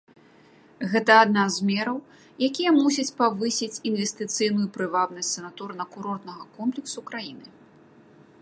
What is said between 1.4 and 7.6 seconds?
з мераў, якія мусяць павысіць інвестыцыйную прывабнасць санаторна-курортнага комплексу краіны.